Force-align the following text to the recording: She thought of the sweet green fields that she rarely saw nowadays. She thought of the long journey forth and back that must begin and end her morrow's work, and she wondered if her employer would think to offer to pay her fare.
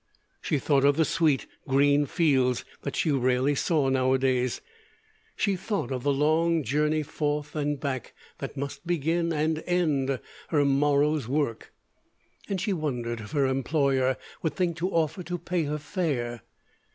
She 0.41 0.57
thought 0.57 0.83
of 0.83 0.97
the 0.97 1.05
sweet 1.05 1.45
green 1.67 2.07
fields 2.07 2.65
that 2.81 2.95
she 2.95 3.11
rarely 3.11 3.53
saw 3.53 3.87
nowadays. 3.89 4.59
She 5.35 5.55
thought 5.55 5.91
of 5.91 6.01
the 6.01 6.11
long 6.11 6.63
journey 6.63 7.03
forth 7.03 7.55
and 7.55 7.79
back 7.79 8.15
that 8.39 8.57
must 8.57 8.87
begin 8.87 9.31
and 9.31 9.61
end 9.67 10.19
her 10.49 10.65
morrow's 10.65 11.27
work, 11.27 11.71
and 12.49 12.59
she 12.59 12.73
wondered 12.73 13.19
if 13.21 13.33
her 13.33 13.45
employer 13.45 14.17
would 14.41 14.55
think 14.55 14.75
to 14.77 14.89
offer 14.89 15.21
to 15.21 15.37
pay 15.37 15.65
her 15.65 15.77
fare. 15.77 16.41